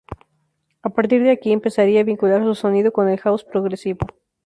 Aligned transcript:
A 0.81 0.89
partir 0.95 1.21
de 1.23 1.29
aquí 1.31 1.51
empezaría 1.51 1.99
a 1.99 2.03
vincular 2.03 2.41
su 2.41 2.55
sonido 2.55 2.91
con 2.91 3.07
el 3.07 3.19
house 3.19 3.43
progresivo. 3.43 3.99